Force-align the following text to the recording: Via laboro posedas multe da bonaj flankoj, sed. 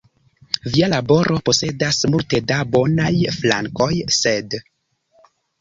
Via 0.69 0.87
laboro 0.93 1.35
posedas 1.49 1.99
multe 2.15 2.41
da 2.53 2.59
bonaj 2.77 3.13
flankoj, 3.41 3.93
sed. 4.23 4.61